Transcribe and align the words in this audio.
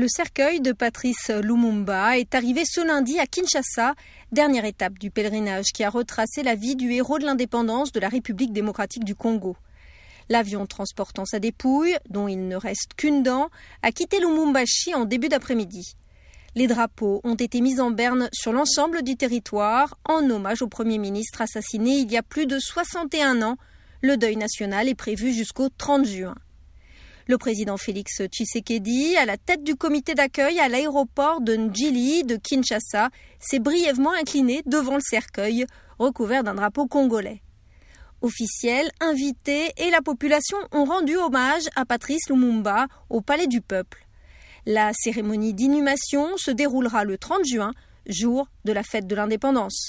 Le 0.00 0.08
cercueil 0.08 0.62
de 0.62 0.72
Patrice 0.72 1.28
Lumumba 1.28 2.16
est 2.16 2.34
arrivé 2.34 2.62
ce 2.64 2.80
lundi 2.80 3.18
à 3.18 3.26
Kinshasa, 3.26 3.94
dernière 4.32 4.64
étape 4.64 4.98
du 4.98 5.10
pèlerinage 5.10 5.72
qui 5.74 5.84
a 5.84 5.90
retracé 5.90 6.42
la 6.42 6.54
vie 6.54 6.74
du 6.74 6.90
héros 6.90 7.18
de 7.18 7.26
l'indépendance 7.26 7.92
de 7.92 8.00
la 8.00 8.08
République 8.08 8.54
démocratique 8.54 9.04
du 9.04 9.14
Congo. 9.14 9.58
L'avion 10.30 10.64
transportant 10.64 11.26
sa 11.26 11.38
dépouille, 11.38 11.98
dont 12.08 12.28
il 12.28 12.48
ne 12.48 12.56
reste 12.56 12.94
qu'une 12.96 13.22
dent, 13.22 13.50
a 13.82 13.92
quitté 13.92 14.20
Lumumbashi 14.20 14.94
en 14.94 15.04
début 15.04 15.28
d'après-midi. 15.28 15.96
Les 16.54 16.66
drapeaux 16.66 17.20
ont 17.22 17.34
été 17.34 17.60
mis 17.60 17.78
en 17.78 17.90
berne 17.90 18.30
sur 18.32 18.54
l'ensemble 18.54 19.02
du 19.02 19.18
territoire 19.18 19.98
en 20.08 20.30
hommage 20.30 20.62
au 20.62 20.68
Premier 20.68 20.96
ministre 20.96 21.42
assassiné 21.42 21.98
il 21.98 22.10
y 22.10 22.16
a 22.16 22.22
plus 22.22 22.46
de 22.46 22.58
61 22.58 23.42
ans. 23.42 23.58
Le 24.00 24.16
deuil 24.16 24.36
national 24.36 24.88
est 24.88 24.94
prévu 24.94 25.34
jusqu'au 25.34 25.68
30 25.68 26.06
juin. 26.06 26.36
Le 27.30 27.38
président 27.38 27.76
Félix 27.76 28.22
Tshisekedi, 28.26 29.16
à 29.16 29.24
la 29.24 29.36
tête 29.36 29.62
du 29.62 29.76
comité 29.76 30.16
d'accueil 30.16 30.58
à 30.58 30.68
l'aéroport 30.68 31.40
de 31.40 31.54
Ndjili 31.54 32.24
de 32.24 32.34
Kinshasa, 32.34 33.08
s'est 33.38 33.60
brièvement 33.60 34.10
incliné 34.10 34.62
devant 34.66 34.96
le 34.96 35.00
cercueil, 35.00 35.64
recouvert 36.00 36.42
d'un 36.42 36.56
drapeau 36.56 36.88
congolais. 36.88 37.40
Officiels, 38.20 38.90
invités 38.98 39.70
et 39.76 39.90
la 39.90 40.02
population 40.02 40.58
ont 40.72 40.84
rendu 40.84 41.16
hommage 41.16 41.68
à 41.76 41.84
Patrice 41.84 42.28
Lumumba 42.28 42.88
au 43.10 43.20
Palais 43.20 43.46
du 43.46 43.60
Peuple. 43.60 44.08
La 44.66 44.90
cérémonie 44.92 45.54
d'inhumation 45.54 46.36
se 46.36 46.50
déroulera 46.50 47.04
le 47.04 47.16
30 47.16 47.44
juin, 47.44 47.70
jour 48.06 48.48
de 48.64 48.72
la 48.72 48.82
fête 48.82 49.06
de 49.06 49.14
l'indépendance. 49.14 49.88